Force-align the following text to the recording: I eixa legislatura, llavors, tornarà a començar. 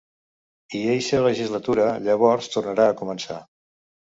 I 0.77 0.81
eixa 0.93 1.19
legislatura, 1.27 1.85
llavors, 2.07 2.51
tornarà 2.57 2.89
a 2.89 2.97
començar. 3.03 3.39